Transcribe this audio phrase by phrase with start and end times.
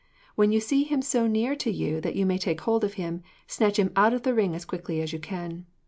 [0.33, 3.21] When you see him so near to you that you may take hold of him,
[3.45, 5.67] snatch him out of the ring as quickly as you can.'